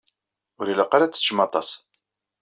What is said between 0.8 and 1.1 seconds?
ara